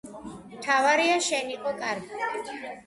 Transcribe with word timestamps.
მთავარია 0.59 1.21
შენ 1.29 1.55
იყო 1.59 1.77
კარგად 1.85 2.55